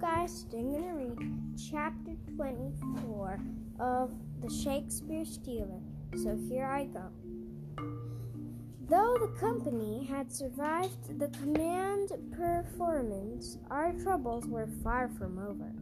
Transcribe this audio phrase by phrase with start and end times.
[0.00, 1.32] guys, today I'm going to read
[1.72, 3.40] chapter 24
[3.80, 5.80] of The Shakespeare Stealer.
[6.22, 7.10] So here I go.
[8.88, 15.72] Though the company had survived the command performance, our troubles were far from over.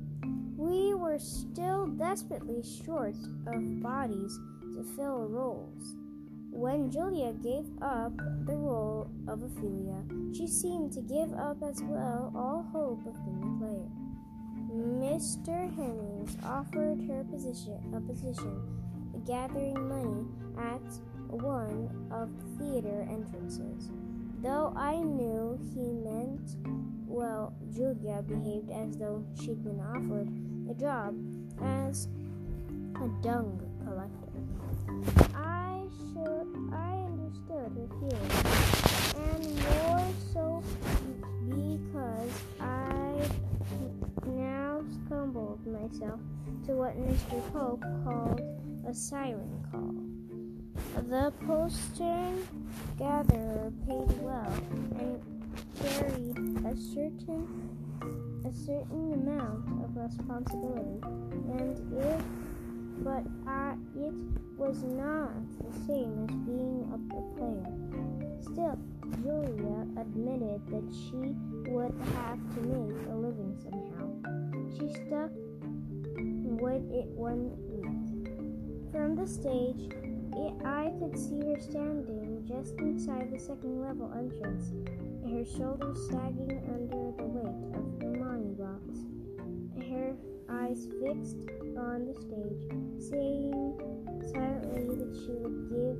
[0.57, 4.41] We were still desperately short of bodies
[4.73, 5.95] to fill roles.
[6.51, 10.03] When Julia gave up the role of Ophelia,
[10.35, 14.06] she seemed to give up as well all hope of being a player.
[14.77, 15.75] Mr.
[15.75, 18.61] Heminges offered her position, a position
[19.27, 20.27] gathering money
[20.59, 20.83] at
[21.29, 23.91] one of the theater entrances.
[24.43, 26.57] Though I knew he meant
[27.07, 30.29] well, Julia behaved as though she'd been offered
[30.71, 31.15] a job
[31.63, 32.09] as
[32.97, 34.37] a dung collector.
[35.35, 38.35] I should I understood her feelings,
[39.17, 40.46] and more so
[45.87, 46.21] myself
[46.67, 47.53] to what Mr.
[47.53, 48.41] Pope called
[48.89, 49.95] a siren call.
[51.09, 52.47] The postern
[52.99, 54.53] gatherer paid well
[54.99, 55.23] and
[55.81, 57.47] carried a certain
[58.45, 61.01] a certain amount of responsibility,
[61.59, 62.23] and if
[63.03, 64.15] but uh, it
[64.57, 66.99] was not the same as being a
[67.37, 67.67] player.
[68.41, 68.79] Still,
[69.23, 71.35] Julia admitted that she
[71.71, 74.07] would have to make a living somehow.
[74.79, 75.31] She stuck
[76.77, 78.29] with it one week.
[78.93, 79.89] From the stage,
[80.37, 84.73] it, I could see her standing just inside the second level entrance,
[85.25, 89.09] her shoulders sagging under the weight of her money box.
[89.89, 90.13] Her
[90.53, 91.49] eyes fixed
[91.81, 92.69] on the stage,
[93.01, 93.81] saying
[94.33, 95.97] silently that she would give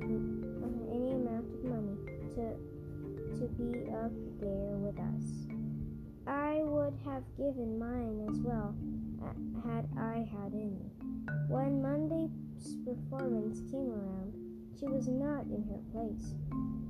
[0.93, 1.97] any amount of money
[2.35, 2.53] to
[3.39, 5.47] to be up there with us.
[6.27, 8.75] I would have given mine as well
[9.63, 10.91] had I had any.
[11.47, 14.33] When Monday's performance came around,
[14.79, 16.35] she was not in her place.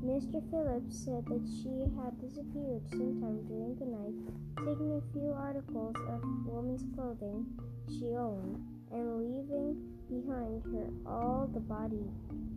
[0.04, 0.44] Mr.
[0.50, 4.18] Phillips said that she had disappeared sometime during the night,
[4.66, 7.46] taking a few articles of woman's clothing
[7.88, 8.62] she owned,
[8.92, 9.76] and leaving
[10.10, 12.06] behind her all the body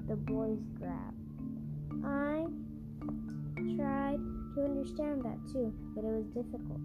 [0.06, 1.16] the boys grabbed.
[2.04, 2.46] I
[3.76, 4.18] tried
[4.54, 6.80] to understand that too, but it was difficult.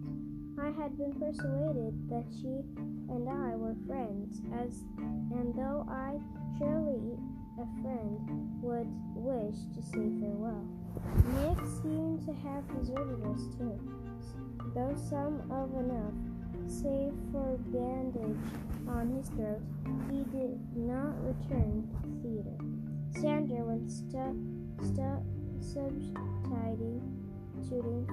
[0.58, 2.64] I had been persuaded that she
[3.12, 6.18] and I were friends, as and though I
[6.58, 7.18] surely
[7.60, 10.64] a friend would wish to say farewell.
[11.34, 13.78] Nick seemed to have deserted us too,
[14.74, 16.14] though some of enough,
[16.66, 18.38] save for bandage
[18.88, 19.60] on his throat,
[20.10, 22.56] he did not return to the theater.
[23.20, 24.40] Sander went stu-
[24.82, 25.24] stu-
[25.60, 27.02] substituting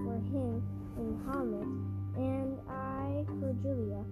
[0.03, 0.61] for him
[0.97, 1.67] in Hamlet,
[2.15, 4.03] and I for Julia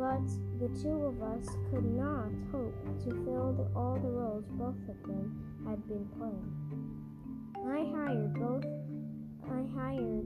[0.00, 0.26] but
[0.58, 2.74] the two of us could not hope
[3.04, 5.36] to fill the, all the roles both of them
[5.68, 6.48] had been playing.
[7.68, 8.64] I hired both.
[9.44, 10.24] I hired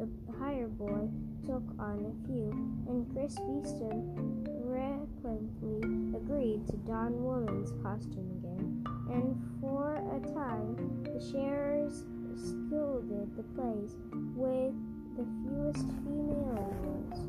[0.00, 1.08] a hired boy
[1.46, 2.50] took on a few,
[2.88, 8.84] and Chris Beeston reluctantly agreed to don woman's costume again.
[9.08, 13.94] And for a time, the sharers skilled the plays
[14.34, 14.74] with
[15.16, 17.20] the fewest female roles.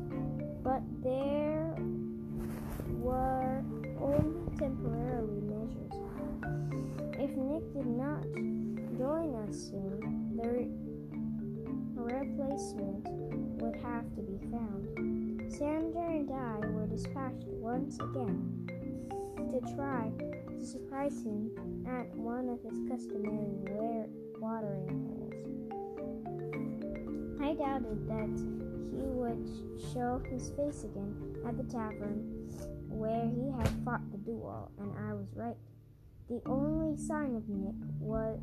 [0.62, 1.76] But there
[2.88, 3.62] were
[4.00, 5.92] only temporarily measures.
[7.18, 8.22] If Nick did not
[8.96, 10.68] join us soon, the re-
[11.94, 13.06] replacement
[13.60, 15.52] would have to be found.
[15.52, 18.66] Sander and I were dispatched once again
[19.50, 20.10] to try
[20.48, 21.50] to surprise him
[21.86, 23.54] at one of his customary
[24.40, 25.13] watering.
[27.44, 28.30] I doubted that
[28.96, 29.46] he would
[29.92, 31.14] show his face again
[31.46, 32.48] at the tavern
[32.88, 35.56] where he had fought the duel, and I was right.
[36.30, 38.40] The only sign of Nick was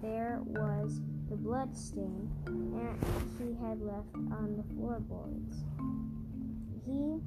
[0.00, 2.94] there was the blood stain that
[3.40, 5.64] he had left on the floorboards.
[6.86, 7.18] He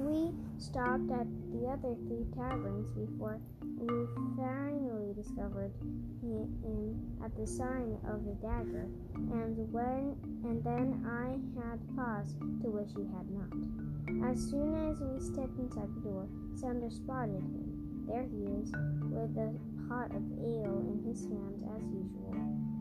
[0.00, 3.40] we stopped at the other three taverns before
[3.78, 4.06] we
[4.36, 5.72] finally discovered
[6.20, 12.68] him at the sign of the dagger, and when and then I had cause to
[12.70, 14.30] wish he had not.
[14.30, 18.04] As soon as we stepped inside the door, Sanders spotted him.
[18.08, 18.72] There he is,
[19.12, 19.52] with a
[19.88, 22.34] pot of ale in his hand as usual.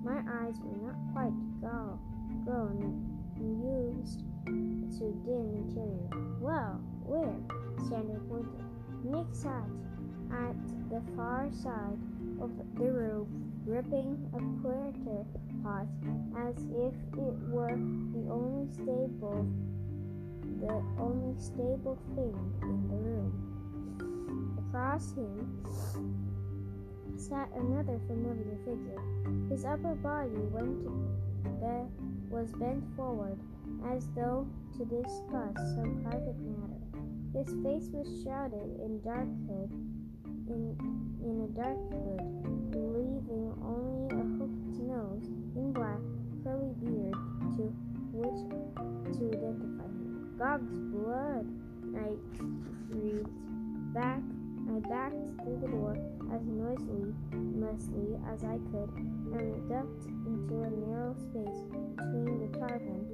[0.03, 1.99] My eyes were not quite grown
[3.39, 4.19] used
[4.99, 6.09] to dim interior.
[6.41, 7.35] Well, where?
[7.89, 8.61] Sanders pointed.
[9.03, 9.65] Nick sat
[10.31, 10.55] at
[10.89, 11.97] the far side
[12.39, 13.27] of the room,
[13.65, 15.25] gripping a quarter
[15.63, 15.87] pot
[16.37, 17.75] as if it were
[18.13, 19.45] the only stable
[20.61, 23.31] the only stable thing in the room.
[24.67, 25.63] Across him
[27.17, 29.01] sat another familiar figure.
[29.49, 30.85] His upper body went
[31.59, 31.89] be-
[32.29, 33.39] was bent forward
[33.89, 34.47] as though
[34.77, 36.88] to discuss some private matter.
[37.33, 39.69] His face was shrouded in dark hood,
[40.49, 40.73] in,
[41.21, 42.25] in a dark hood,
[42.73, 46.01] leaving only a hooked nose in black,
[46.43, 47.13] curly beard
[47.53, 47.69] to
[48.17, 48.41] which
[49.13, 50.33] to identify him.
[50.39, 51.45] Gog's blood,
[51.95, 52.17] I
[52.89, 53.29] breathed
[53.93, 54.21] back.
[54.69, 55.97] I backed through the door
[56.33, 57.13] as noisily
[58.33, 58.89] as I could
[59.37, 61.61] and ducked into a narrow space
[61.95, 63.05] between the tavern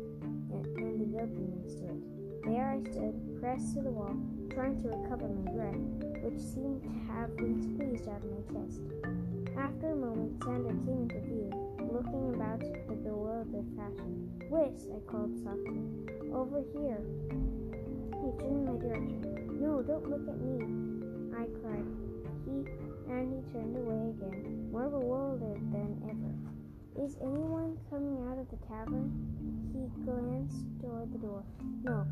[0.51, 2.14] and, and the building next to it.
[2.45, 4.15] There I stood, pressed to the wall,
[4.53, 5.81] trying to recover my breath,
[6.21, 8.81] which seemed to have been squeezed out of my chest.
[9.57, 11.49] After a moment, Sander came into view,
[11.89, 14.29] looking about in bewildered fashion.
[14.51, 15.89] Whis, I called softly.
[16.29, 17.01] Over here.
[18.21, 19.59] He turned in my direction.
[19.59, 20.61] No, don't look at me,
[21.33, 21.89] I cried.
[22.45, 22.61] He
[23.09, 27.05] and he turned away again, more bewildered than ever.
[27.05, 29.09] Is anyone coming out of the tavern?
[29.73, 31.43] He glanced toward the door.
[31.83, 32.05] No.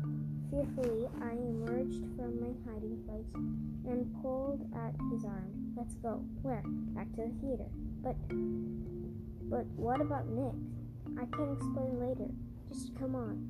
[0.54, 5.74] Fearfully, I emerged from my hiding place and pulled at his arm.
[5.76, 6.22] Let's go.
[6.42, 6.62] Where?
[6.94, 7.66] Back to the theater.
[8.04, 8.14] But,
[9.50, 10.54] but what about Nick?
[11.18, 12.30] I can explain later.
[12.70, 13.42] Just come on.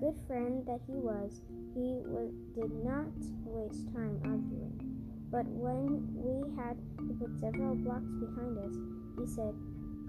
[0.00, 1.42] Good friend that he was,
[1.74, 3.12] he was, did not
[3.44, 4.80] waste time arguing.
[5.30, 8.72] But when we had to put several blocks behind us,
[9.20, 9.52] he said,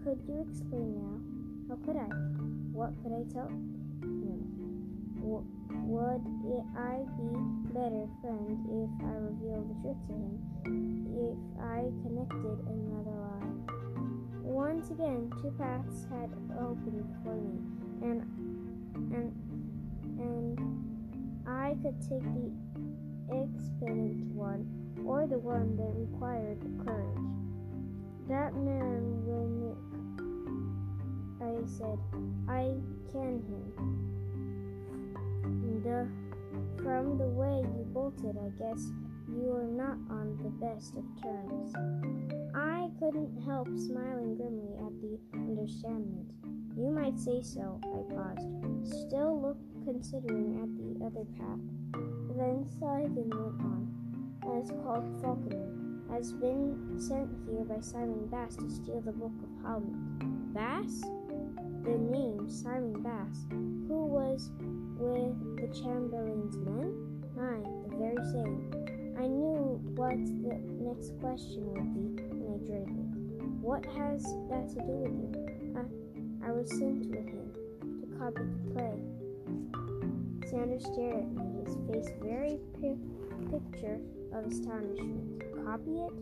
[0.01, 1.19] could you explain now?
[1.67, 2.07] How could I?
[2.71, 4.47] What could I tell him?
[5.19, 5.43] W-
[5.83, 6.23] would
[6.75, 7.29] I be
[7.73, 10.35] better friend if I revealed the truth to him?
[11.13, 13.77] If I connected another lie?
[14.41, 17.59] Once again, two paths had opened for me,
[18.01, 18.21] and
[19.13, 19.33] and
[20.19, 22.51] and I could take the
[23.29, 24.65] expedient one
[25.05, 27.27] or the one that required courage.
[28.27, 29.77] That man will Nick
[31.39, 31.99] I said,
[32.49, 32.73] I
[33.11, 34.06] can him.
[35.83, 36.05] The, uh,
[36.81, 38.81] from the way you bolted, I guess
[39.29, 41.71] you are not on the best of terms.
[42.55, 46.31] I couldn't help smiling grimly at the understandment.
[46.75, 51.61] You might say so, I paused, still look considering at the other path.
[52.35, 54.59] Then sighed and went on.
[54.59, 55.73] As called Falconer,
[56.11, 60.53] has been sent here by Simon Bass to steal the Book of Hamlet.
[60.53, 61.03] Bass?
[61.87, 63.45] the name Simon Bass,
[63.87, 64.51] who was
[64.99, 67.23] with the Chamberlain's men?
[67.39, 68.71] Aye, the very same.
[69.17, 73.17] I knew what the next question would be, and I dreaded it.
[73.61, 75.77] What has that to do with you?
[75.77, 77.53] I, I was sent with him
[78.01, 78.97] to copy the play.
[80.49, 82.97] Sanders stared at me, his face very pi-
[83.51, 83.99] picture
[84.33, 85.43] of astonishment.
[85.65, 86.13] Copy it?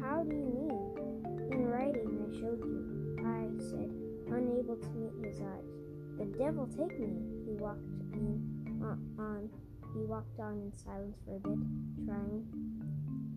[0.00, 1.50] How do you mean?
[1.52, 3.16] In writing, I showed you.
[3.24, 3.90] I said,
[4.28, 5.72] unable to meet his eyes.
[6.18, 7.14] The devil take me!
[7.46, 9.48] He walked on.
[9.94, 11.58] He walked on in silence for a bit,
[12.06, 12.46] trying,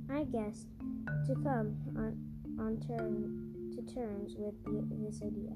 [0.09, 0.67] I guessed,
[1.27, 2.15] to come on,
[2.59, 5.51] on turn, to terms with the, this idea.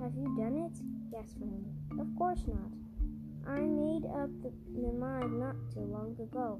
[0.00, 0.76] Have you done it?
[1.12, 1.64] Yes, friend.
[2.00, 2.72] Of course not.
[3.46, 6.58] I made up the, the mind not too long ago.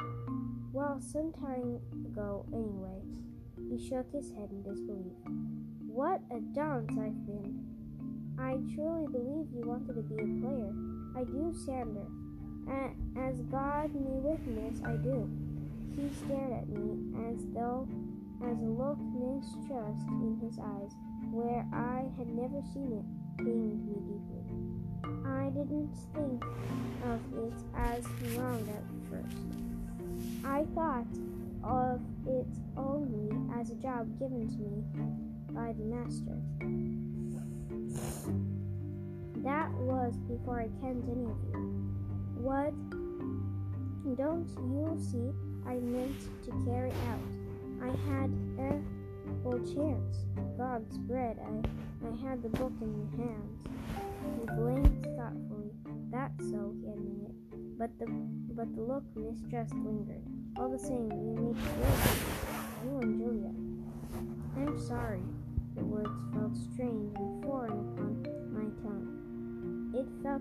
[0.72, 3.02] Well, some time ago, anyway.
[3.68, 5.12] He shook his head in disbelief.
[5.86, 7.66] What a dunce I've been!
[8.38, 10.89] I truly believe you wanted to be a player.
[11.16, 12.06] I do, Sander.
[13.16, 15.28] As God may witness, I do.
[15.96, 17.88] He stared at me as though
[18.42, 20.92] as a look of mistrust in his eyes,
[21.30, 23.04] where I had never seen it,
[23.44, 24.44] pained me deeply.
[25.26, 26.44] I didn't think
[27.04, 29.36] of it as wrong at first.
[30.44, 31.06] I thought
[31.64, 34.84] of it only as a job given to me
[35.52, 36.38] by the master.
[39.42, 41.90] That was before I kenned any of you.
[42.36, 42.74] What
[44.16, 45.32] don't you see
[45.66, 47.32] I meant to carry out?
[47.82, 50.26] I had ample chance.
[50.58, 51.38] God's bread.
[51.40, 53.58] I, I had the book in my hands.
[54.38, 55.70] He blinked thoughtfully.
[56.10, 57.34] That's so, he admitted.
[57.78, 58.06] But the
[58.52, 60.22] but the look mistrust lingered.
[60.58, 62.30] All the same, you need to
[62.84, 63.52] you and Julia.
[64.56, 65.22] I'm sorry.
[65.76, 67.16] The words felt strange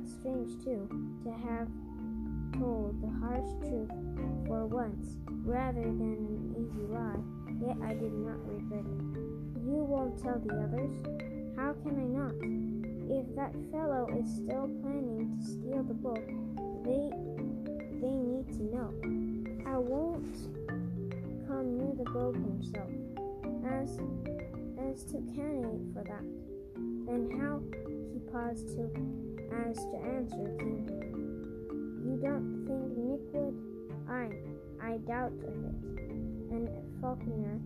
[0.09, 0.87] strange, too,
[1.23, 1.67] to have
[2.59, 3.91] told the harsh truth
[4.47, 7.21] for once, rather than an easy lie,
[7.61, 9.01] yet I did not regret it.
[9.65, 10.95] You won't tell the others?
[11.55, 12.35] How can I not?
[13.11, 16.23] If that fellow is still planning to steal the book,
[16.85, 17.09] they
[18.01, 18.93] they need to know.
[19.65, 20.35] I won't
[21.47, 22.89] come near the book himself,
[23.65, 23.99] as
[24.79, 26.25] as to candidate for that.
[27.05, 27.61] Then how
[28.13, 28.89] he paused to
[29.51, 30.87] as to answer King.
[32.05, 33.55] You don't think Nick would?
[34.09, 34.29] I
[34.81, 35.99] I doubt of it.
[36.51, 37.59] And if Falconer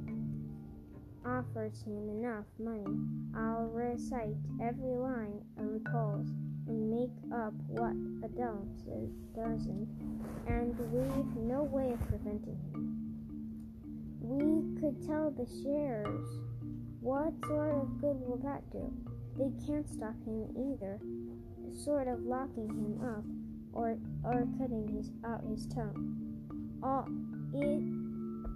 [1.26, 3.00] offers him enough money.
[3.36, 6.28] I'll recite every line of recalls
[6.68, 8.30] and make up what a
[9.36, 9.88] doesn't,
[10.48, 12.98] and we've no way of preventing him.
[14.22, 16.30] We could tell the sharers.
[17.02, 18.92] What sort of good will that do?
[19.38, 21.00] They can't stop him either,
[21.84, 23.26] sort of locking him up
[23.74, 26.18] or or cutting his out his tongue.
[26.84, 27.08] All
[27.54, 27.84] it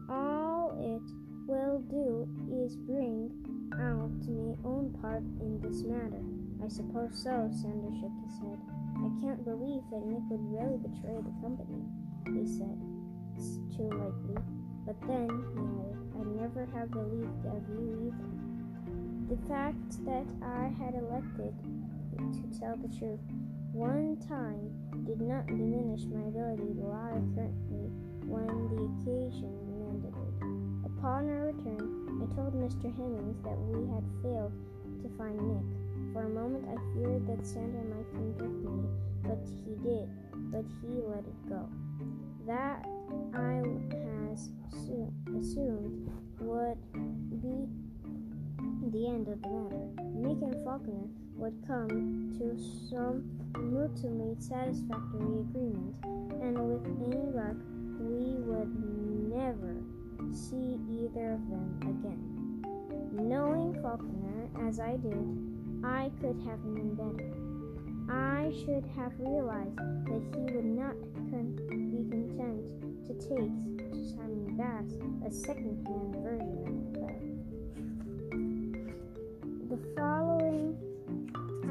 [0.09, 1.01] all it
[1.47, 3.31] will do is bring
[3.73, 6.21] out my own part in this matter.
[6.63, 8.59] I suppose so, Sanders shook his head.
[8.97, 11.85] I can't believe that Nick would really betray the company,
[12.25, 12.77] he said.
[13.37, 14.41] It's too likely.
[14.85, 18.36] But then, he added, I never have believed of you either.
[19.29, 21.53] The fact that I had elected
[22.15, 23.19] to tell the truth
[23.73, 24.71] one time
[25.05, 27.91] did not diminish my ability to lie currently
[28.23, 30.87] when the occasion demanded it.
[30.87, 32.87] Upon our return, I told Mr.
[32.95, 34.53] Heminges that we had failed
[35.03, 36.13] to find Nick.
[36.13, 38.87] For a moment I feared that Sander might convict me,
[39.23, 40.07] but he did,
[40.51, 41.67] but he let it go.
[42.47, 42.87] That
[43.35, 43.59] I
[44.31, 44.49] has
[45.35, 46.77] assumed would
[47.41, 47.67] be
[48.91, 49.87] the end of the matter.
[50.13, 52.57] Nick and Falconer would come to
[52.89, 53.23] some
[53.57, 55.95] mutually satisfactory agreement,
[56.41, 57.57] and with any luck,
[57.99, 58.71] we would
[59.33, 59.75] never
[60.31, 62.37] see either of them again.
[63.11, 65.27] Knowing Falconer as I did,
[65.83, 67.33] I could have known better.
[68.09, 70.95] I should have realized that he would not
[71.29, 71.59] con-
[71.91, 72.63] be content
[73.05, 73.51] to take
[73.91, 76.76] to Simon Bass a second-hand version of
[79.77, 80.75] The following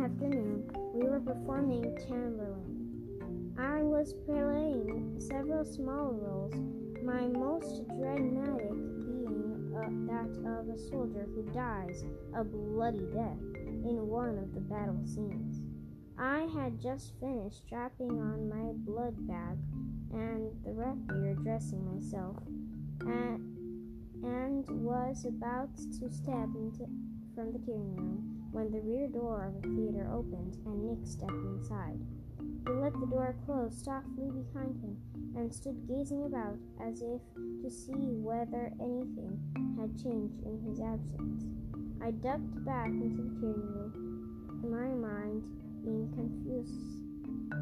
[0.01, 3.57] afternoon, we were performing Chamberlain.
[3.59, 6.55] I was playing several small roles,
[7.03, 12.05] my most dramatic being uh, that of a soldier who dies
[12.37, 15.63] a bloody death in one of the battle scenes.
[16.17, 19.59] I had just finished strapping on my blood bag
[20.13, 22.37] and the rapier dressing myself,
[23.01, 23.41] and,
[24.23, 26.87] and was about to step into
[27.37, 31.45] from the tiring room when the rear door of the theater opened and Nick stepped
[31.53, 32.01] inside.
[32.41, 34.97] He let the door close softly behind him
[35.37, 37.21] and stood gazing about as if
[37.61, 39.37] to see whether anything
[39.77, 41.45] had changed in his absence.
[42.01, 43.93] I ducked back into the tiring room,
[44.65, 45.45] my mind
[45.85, 47.05] in, confused,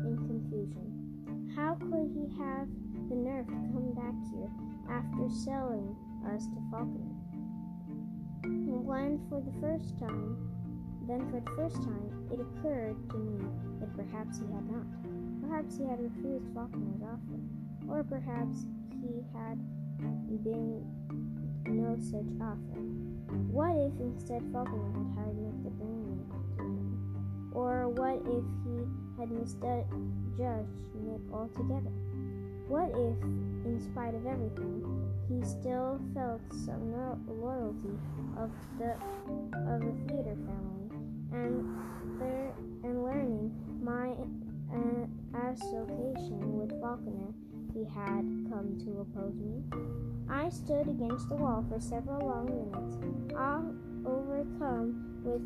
[0.07, 1.51] in confusion.
[1.59, 2.71] How could he have
[3.11, 4.51] the nerve to come back here
[4.87, 5.99] after selling
[6.31, 6.63] us to
[8.45, 8.79] Falconer?
[8.79, 10.37] When for the first time,
[11.09, 13.45] then for the first time, it occurred to me
[13.81, 14.87] that perhaps he had not.
[15.41, 17.41] Perhaps he had refused Falconer's offer,
[17.89, 18.67] or perhaps
[19.01, 19.59] he had
[20.43, 20.85] been
[21.67, 22.81] no such offer.
[23.51, 27.51] What if instead Falconer had hired Nick to bring me to him?
[27.53, 28.85] Or what if he
[29.19, 29.89] had misjudged
[30.39, 31.93] Nick altogether?
[32.69, 33.23] What if,
[33.65, 34.83] in spite of everything,
[35.29, 36.93] he still felt some
[37.27, 37.97] loyalty
[38.37, 38.93] of the
[39.73, 40.91] of the theater family,
[41.33, 42.53] and there
[42.83, 43.53] and learning
[43.83, 44.13] my
[44.73, 47.33] uh, association with Falconer,
[47.73, 49.63] he had come to oppose me.
[50.29, 52.97] I stood against the wall for several long minutes,
[53.37, 53.75] all
[54.07, 55.43] overcome with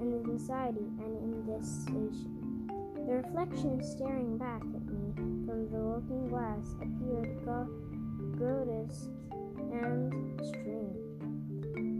[0.00, 2.68] an anxiety and indecision.
[3.06, 5.12] The reflection staring back at me
[5.46, 7.38] from the looking glass appeared
[8.36, 9.10] grotesque
[9.72, 10.96] and strange.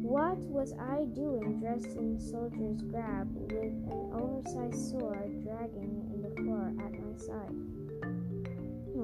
[0.02, 6.34] What was I doing dressed in soldier's garb with an oversized sword dragging in the
[6.42, 7.82] floor at my side?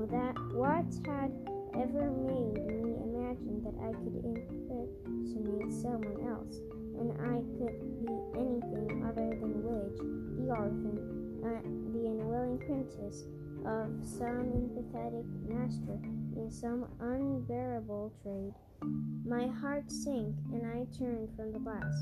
[0.09, 1.33] That what had
[1.75, 6.57] ever made me imagine that I could impersonate someone else,
[6.97, 9.99] and I could be anything other than Widge,
[10.39, 10.97] the orphan,
[11.45, 11.61] uh,
[11.93, 13.27] the unwilling princess
[13.67, 15.99] of some empathetic master
[16.37, 18.55] in some unbearable trade.
[19.27, 21.95] My heart sank, and I turned from the glass.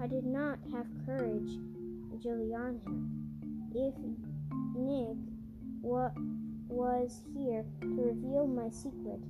[0.00, 1.58] I did not have courage
[2.22, 3.76] Julian had.
[3.76, 3.94] If
[4.76, 5.16] Nick
[5.82, 6.10] wa-
[6.68, 9.20] was here to reveal my secret,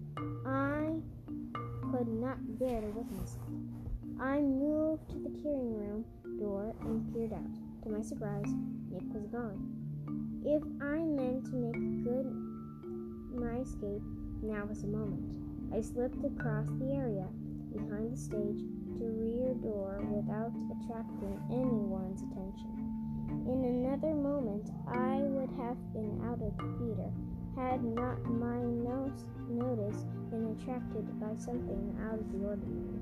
[0.47, 1.01] I
[1.91, 4.21] could not bear to witness it.
[4.21, 6.05] I moved to the tiring room
[6.39, 7.83] door and peered out.
[7.83, 8.47] To my surprise,
[8.91, 9.84] Nick was gone.
[10.45, 12.29] If I meant to make good
[13.35, 14.03] my escape,
[14.43, 15.37] now was the moment.
[15.73, 17.27] I slipped across the area
[17.73, 18.61] behind the stage
[18.99, 22.95] to rear door without attracting anyone's attention.
[23.49, 27.11] In another moment, I would have been out of the theater
[27.57, 33.01] had not my nose, notice been attracted by something out of the ordinary.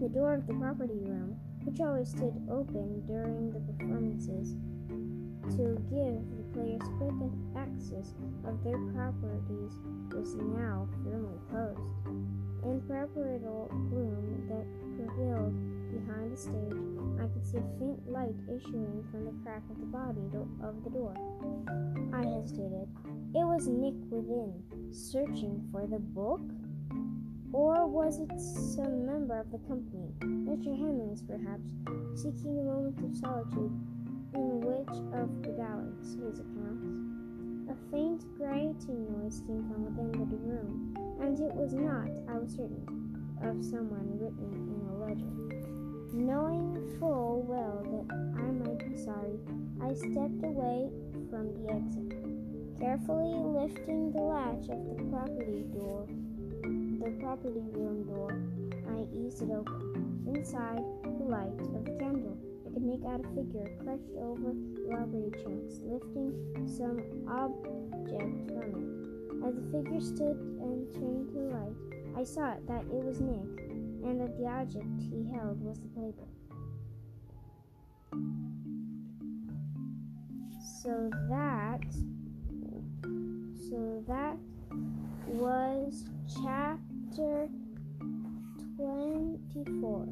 [0.00, 4.54] The door of the property room, which always stood open during the performances
[5.56, 7.14] to give the players quick
[7.56, 8.14] access
[8.44, 9.72] of their properties,
[10.12, 11.80] was now firmly closed.
[12.64, 15.54] In perpetual gloom that prevailed
[15.90, 16.76] behind the stage,
[17.20, 20.84] I could see a faint light issuing from the crack of the body do- of
[20.84, 21.14] the door.
[22.12, 22.88] I hesitated.
[23.34, 24.52] It was Nick within,
[24.90, 26.42] searching for the book?
[27.52, 30.68] Or was it some member of the company, Mr.
[30.78, 31.72] Heminges perhaps,
[32.14, 33.72] seeking a moment of solitude
[34.34, 37.08] in which of balance his accounts?
[37.70, 42.52] A faint grating noise came from within the room, and it was not, I was
[42.52, 42.86] certain,
[43.42, 45.48] of someone written in a ledger.
[46.12, 49.38] Knowing full well that I might be sorry,
[49.80, 50.90] I stepped away
[51.30, 52.80] from the exit.
[52.80, 56.06] Carefully lifting the latch of the property door,
[56.62, 58.32] the property room door,
[58.88, 60.24] I eased it open.
[60.34, 62.38] Inside the light of the candle,
[62.72, 64.52] could make out a figure crushed over
[64.86, 66.32] robbery chunks, lifting
[66.66, 66.98] some
[67.28, 69.46] object from it.
[69.46, 71.76] As the figure stood and turned to the light,
[72.16, 73.60] I saw that it was Nick,
[74.04, 76.28] and that the object he held was the playbook.
[80.82, 81.84] So that
[83.68, 84.36] so that
[85.26, 86.04] was
[86.42, 87.48] chapter
[88.76, 90.06] 24.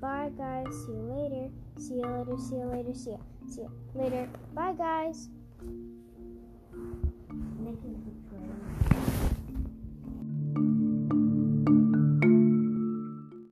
[0.00, 0.66] Bye, guys.
[0.86, 1.50] See you later.
[1.78, 2.36] See you later.
[2.38, 2.94] See you later.
[2.94, 3.20] See you.
[3.48, 4.28] See you later.
[4.54, 5.28] Bye, guys.